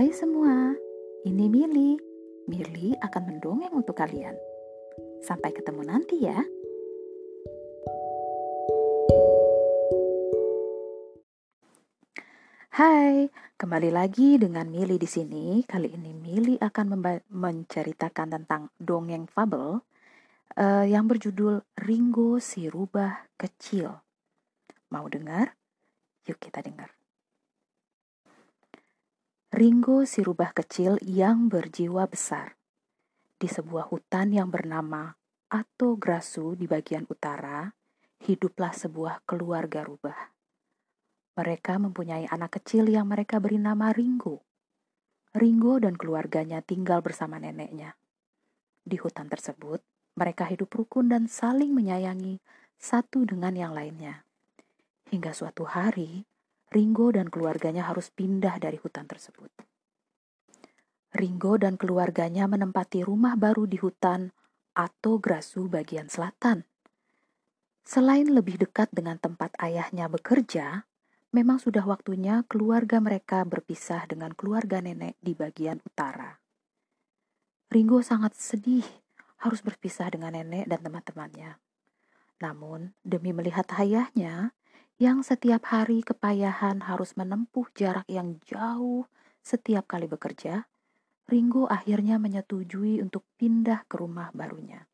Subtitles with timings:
[0.00, 0.72] Hai semua,
[1.28, 1.92] ini Mili.
[2.48, 4.32] Mili akan mendongeng untuk kalian.
[5.20, 6.40] Sampai ketemu nanti ya.
[12.80, 13.28] Hai,
[13.60, 15.60] kembali lagi dengan Mili di sini.
[15.68, 16.96] Kali ini Mili akan
[17.28, 19.84] menceritakan tentang dongeng fabel
[20.56, 23.92] uh, yang berjudul Ringo si Rubah Kecil.
[24.96, 25.52] Mau dengar?
[26.24, 26.88] Yuk kita dengar.
[29.60, 32.56] Ringo si rubah kecil yang berjiwa besar.
[33.36, 35.12] Di sebuah hutan yang bernama
[35.52, 37.68] Ato Grasu di bagian utara,
[38.24, 40.16] hiduplah sebuah keluarga rubah.
[41.36, 44.40] Mereka mempunyai anak kecil yang mereka beri nama Ringo.
[45.36, 48.00] Ringo dan keluarganya tinggal bersama neneknya.
[48.80, 49.84] Di hutan tersebut,
[50.16, 52.40] mereka hidup rukun dan saling menyayangi
[52.80, 54.24] satu dengan yang lainnya.
[55.12, 56.24] Hingga suatu hari,
[56.70, 59.50] Ringo dan keluarganya harus pindah dari hutan tersebut.
[61.10, 64.30] Ringo dan keluarganya menempati rumah baru di hutan
[64.78, 66.62] atau Grasu bagian selatan.
[67.82, 70.86] Selain lebih dekat dengan tempat ayahnya bekerja,
[71.34, 76.38] memang sudah waktunya keluarga mereka berpisah dengan keluarga nenek di bagian utara.
[77.66, 78.86] Ringo sangat sedih
[79.42, 81.58] harus berpisah dengan nenek dan teman-temannya.
[82.38, 84.54] Namun, demi melihat ayahnya,
[85.00, 89.08] yang setiap hari kepayahan harus menempuh jarak yang jauh
[89.40, 90.68] setiap kali bekerja,
[91.24, 94.84] Ringo akhirnya menyetujui untuk pindah ke rumah barunya.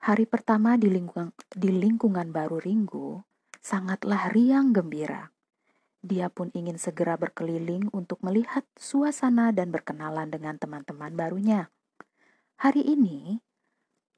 [0.00, 3.28] Hari pertama di lingkungan, di lingkungan baru Ringo
[3.60, 5.28] sangatlah riang gembira.
[6.00, 11.68] Dia pun ingin segera berkeliling untuk melihat suasana dan berkenalan dengan teman-teman barunya.
[12.64, 13.44] Hari ini,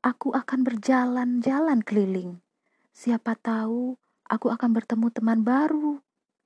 [0.06, 2.39] aku akan berjalan-jalan keliling.
[2.95, 3.97] Siapa tahu
[4.31, 5.98] aku akan bertemu teman baru,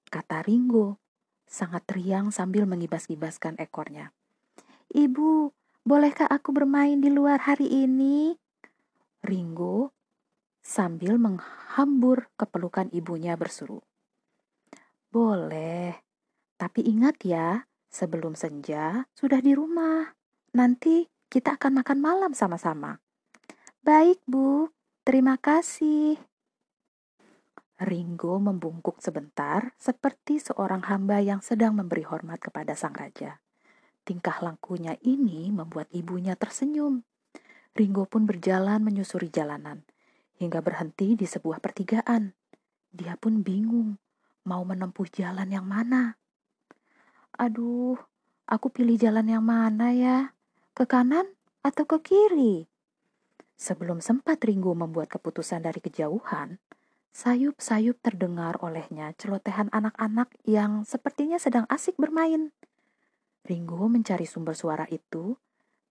[0.09, 0.97] kata Ringo,
[1.45, 4.17] sangat riang sambil mengibas-ibaskan ekornya.
[4.89, 5.53] Ibu,
[5.85, 8.33] bolehkah aku bermain di luar hari ini?
[9.21, 9.93] Ringo
[10.65, 13.85] sambil menghambur kepelukan ibunya berseru.
[15.13, 16.01] Boleh,
[16.57, 20.17] tapi ingat ya, sebelum senja sudah di rumah.
[20.57, 22.99] Nanti kita akan makan malam sama-sama.
[23.85, 24.73] Baik, Bu.
[25.05, 26.17] Terima kasih.
[27.75, 33.43] Ringo membungkuk sebentar seperti seorang hamba yang sedang memberi hormat kepada sang raja.
[34.07, 37.03] Tingkah lakunya ini membuat ibunya tersenyum.
[37.75, 39.83] Ringo pun berjalan menyusuri jalanan
[40.39, 42.31] hingga berhenti di sebuah pertigaan.
[42.95, 43.99] Dia pun bingung
[44.47, 46.15] mau menempuh jalan yang mana.
[47.35, 47.99] Aduh,
[48.47, 50.31] aku pilih jalan yang mana ya?
[50.79, 51.27] Ke kanan
[51.67, 52.71] atau ke kiri?
[53.59, 56.63] Sebelum sempat Ringo membuat keputusan dari kejauhan,
[57.15, 62.51] Sayup-sayup terdengar olehnya celotehan anak-anak yang sepertinya sedang asik bermain.
[63.47, 65.39] Ringo mencari sumber suara itu.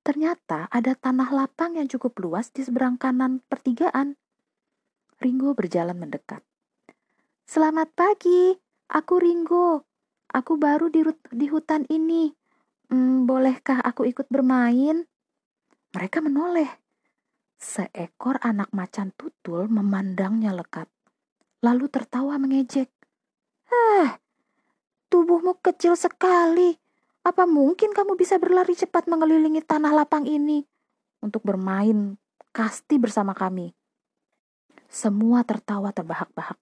[0.03, 4.19] Ternyata ada tanah lapang yang cukup luas di seberang kanan pertigaan.
[5.23, 6.43] Ringo berjalan mendekat.
[7.47, 8.59] Selamat pagi,
[8.91, 9.87] aku Ringo.
[10.27, 12.35] Aku baru di, di hutan ini.
[12.91, 15.07] Hmm, bolehkah aku ikut bermain?
[15.95, 16.67] Mereka menoleh.
[17.55, 20.91] Seekor anak macan tutul memandangnya lekat
[21.63, 22.91] lalu tertawa mengejek.
[23.71, 24.19] Ah,
[25.07, 26.75] tubuhmu kecil sekali.
[27.23, 30.67] Apa mungkin kamu bisa berlari cepat mengelilingi tanah lapang ini
[31.23, 32.19] untuk bermain
[32.51, 33.71] kasti bersama kami?
[34.91, 36.59] Semua tertawa terbahak-bahak.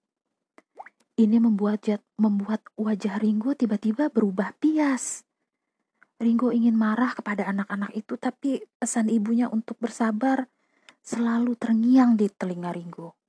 [1.18, 1.84] Ini membuat
[2.16, 5.26] membuat wajah Ringo tiba-tiba berubah pias.
[6.22, 10.46] Ringo ingin marah kepada anak-anak itu, tapi pesan ibunya untuk bersabar
[11.02, 13.21] selalu terngiang di telinga Ringo.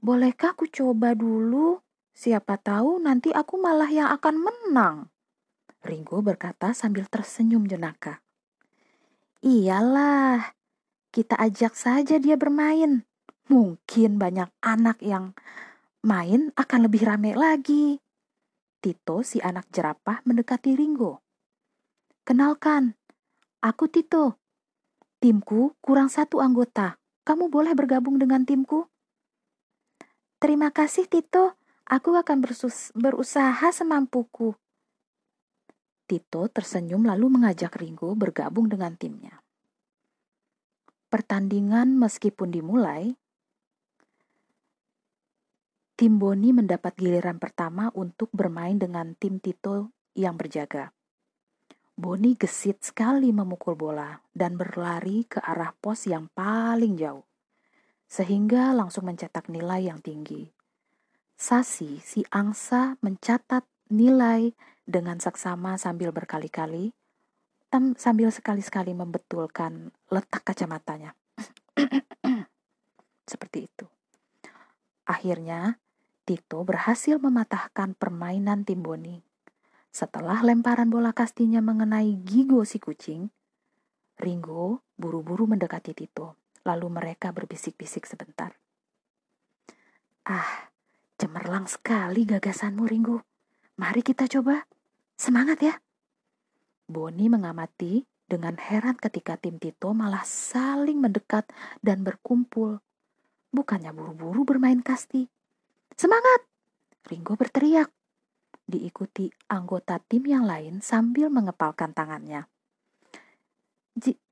[0.00, 1.84] Bolehkah aku coba dulu?
[2.16, 4.96] Siapa tahu nanti aku malah yang akan menang.
[5.84, 8.20] Ringo berkata sambil tersenyum jenaka.
[9.40, 10.56] Iyalah,
[11.12, 13.08] kita ajak saja dia bermain.
[13.48, 15.32] Mungkin banyak anak yang
[16.04, 18.00] main akan lebih rame lagi.
[18.80, 21.24] Tito si anak jerapah mendekati Ringo.
[22.24, 22.96] Kenalkan,
[23.64, 24.36] aku Tito.
[25.20, 27.00] Timku kurang satu anggota.
[27.24, 28.89] Kamu boleh bergabung dengan timku?
[30.40, 31.52] Terima kasih Tito,
[31.84, 32.40] aku akan
[32.96, 34.56] berusaha semampuku.
[36.08, 39.44] Tito tersenyum lalu mengajak Ringo bergabung dengan timnya.
[41.12, 43.12] Pertandingan meskipun dimulai,
[46.00, 50.88] tim Boni mendapat giliran pertama untuk bermain dengan tim Tito yang berjaga.
[52.00, 57.28] Boni gesit sekali memukul bola dan berlari ke arah pos yang paling jauh
[58.10, 60.50] sehingga langsung mencetak nilai yang tinggi.
[61.38, 64.50] Sasi, si angsa mencatat nilai
[64.82, 66.90] dengan seksama sambil berkali-kali,
[67.94, 71.14] sambil sekali-sekali membetulkan letak kacamatanya.
[73.30, 73.86] Seperti itu.
[75.06, 75.78] Akhirnya,
[76.26, 79.22] Tito berhasil mematahkan permainan tim Boni.
[79.90, 83.26] Setelah lemparan bola kastinya mengenai gigo si kucing,
[84.20, 86.39] Ringo buru-buru mendekati Tito.
[86.64, 88.52] Lalu mereka berbisik-bisik sebentar.
[90.28, 90.68] Ah,
[91.16, 93.24] cemerlang sekali gagasanmu, Ringo.
[93.80, 94.68] Mari kita coba.
[95.16, 95.74] Semangat ya.
[96.84, 101.48] Boni mengamati dengan heran ketika tim Tito malah saling mendekat
[101.82, 102.78] dan berkumpul.
[103.50, 105.26] Bukannya buru-buru bermain kasti.
[105.98, 106.46] Semangat!
[107.10, 107.90] Ringo berteriak.
[108.70, 112.46] Diikuti anggota tim yang lain sambil mengepalkan tangannya.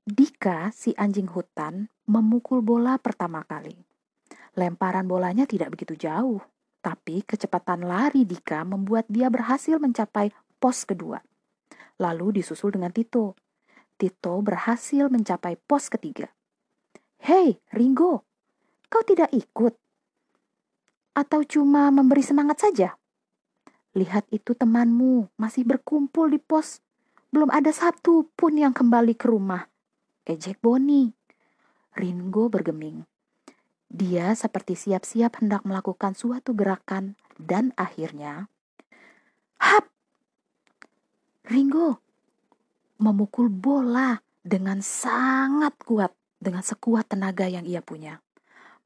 [0.09, 3.75] Dika, si anjing hutan, memukul bola pertama kali.
[4.57, 6.41] Lemparan bolanya tidak begitu jauh,
[6.81, 11.21] tapi kecepatan lari Dika membuat dia berhasil mencapai pos kedua
[11.99, 13.35] lalu disusul dengan Tito.
[13.99, 16.31] Tito berhasil mencapai pos ketiga.
[17.19, 18.23] Hei, Ringo,
[18.87, 19.75] kau tidak ikut?
[21.11, 22.95] Atau cuma memberi semangat saja?
[23.91, 26.79] Lihat itu temanmu masih berkumpul di pos.
[27.29, 29.69] Belum ada satu pun yang kembali ke rumah.
[30.25, 31.13] Ejek Boni.
[31.93, 33.05] Ringo bergeming.
[33.89, 38.49] Dia seperti siap-siap hendak melakukan suatu gerakan dan akhirnya...
[39.59, 39.89] Hap!
[41.49, 41.99] Ringo
[43.01, 48.21] memukul bola dengan sangat kuat, dengan sekuat tenaga yang ia punya.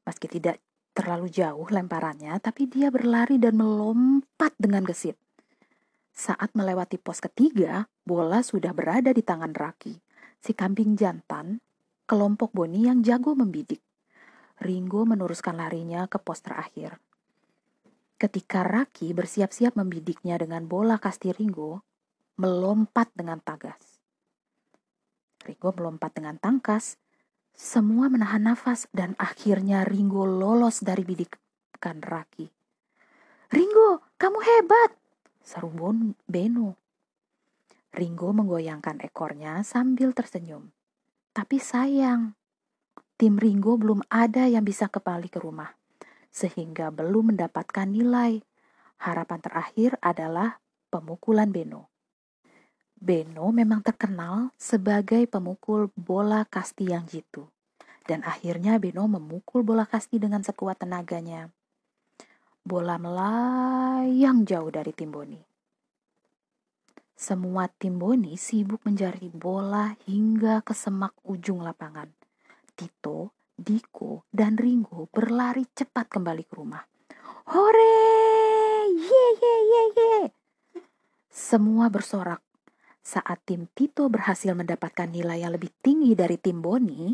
[0.04, 0.60] Meski tidak
[0.94, 5.18] terlalu jauh lemparannya, tapi dia berlari dan melompat dengan gesit.
[6.14, 9.98] Saat melewati pos ketiga, bola sudah berada di tangan Raki,
[10.38, 11.58] si kambing jantan,
[12.06, 13.82] kelompok Boni yang jago membidik.
[14.62, 17.02] Ringo meneruskan larinya ke pos terakhir.
[18.14, 21.82] Ketika Raki bersiap-siap membidiknya dengan bola kasti Ringo,
[22.38, 23.98] melompat dengan tagas.
[25.42, 26.94] Ringo melompat dengan tangkas.
[27.50, 32.46] Semua menahan nafas dan akhirnya Ringo lolos dari bidikan Raki.
[33.50, 35.03] Ringo, kamu hebat!
[35.44, 36.80] Seru Bon Beno.
[37.92, 40.72] Ringo menggoyangkan ekornya sambil tersenyum.
[41.36, 42.32] Tapi sayang,
[43.20, 45.76] tim Ringo belum ada yang bisa kembali ke rumah,
[46.32, 48.40] sehingga belum mendapatkan nilai.
[49.04, 51.92] Harapan terakhir adalah pemukulan Beno.
[52.96, 57.44] Beno memang terkenal sebagai pemukul bola kasti yang jitu.
[58.08, 61.52] Dan akhirnya Beno memukul bola kasti dengan sekuat tenaganya.
[62.64, 65.36] Bola melayang jauh dari tim Boni.
[67.12, 72.08] Semua tim Boni sibuk mencari bola hingga ke semak ujung lapangan.
[72.72, 76.80] Tito, Diko, dan Ringo berlari cepat kembali ke rumah.
[77.52, 78.00] Hore!
[78.96, 80.16] Ye ye ye ye!
[81.28, 82.40] Semua bersorak
[83.04, 87.12] saat tim Tito berhasil mendapatkan nilai yang lebih tinggi dari tim Boni,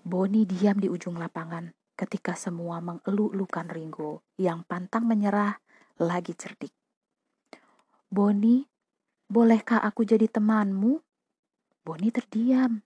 [0.00, 5.60] Boni diam di ujung lapangan ketika semua mengeluk-elukan Ringo yang pantang menyerah
[6.00, 6.72] lagi cerdik.
[8.12, 8.64] Boni,
[9.28, 11.00] bolehkah aku jadi temanmu?
[11.82, 12.84] Boni terdiam.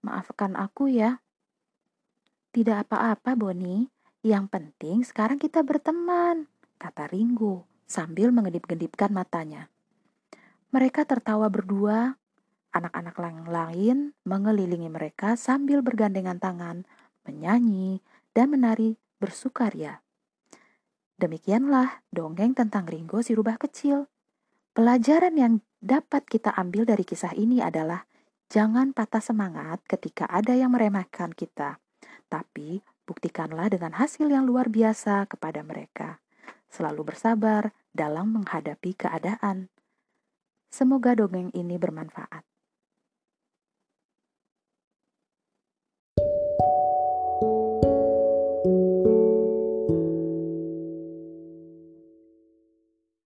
[0.00, 1.20] Maafkan aku ya.
[2.50, 3.84] Tidak apa-apa, Boni.
[4.20, 6.44] Yang penting sekarang kita berteman,
[6.76, 9.72] kata Ringo sambil mengedip-gedipkan matanya.
[10.70, 12.20] Mereka tertawa berdua,
[12.70, 13.16] anak-anak
[13.50, 16.86] lain mengelilingi mereka sambil bergandengan tangan,
[17.24, 18.00] menyanyi,
[18.32, 20.00] dan menari bersukaria.
[21.20, 24.08] Demikianlah dongeng tentang Ringo si rubah kecil.
[24.72, 28.08] Pelajaran yang dapat kita ambil dari kisah ini adalah
[28.48, 31.76] jangan patah semangat ketika ada yang meremehkan kita,
[32.32, 36.24] tapi buktikanlah dengan hasil yang luar biasa kepada mereka.
[36.70, 39.68] Selalu bersabar dalam menghadapi keadaan.
[40.70, 42.46] Semoga dongeng ini bermanfaat.